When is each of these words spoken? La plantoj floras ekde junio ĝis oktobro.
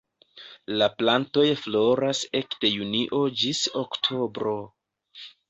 La 0.81 0.85
plantoj 1.01 1.43
floras 1.65 2.21
ekde 2.41 2.73
junio 2.77 3.21
ĝis 3.43 3.63
oktobro. 3.85 4.57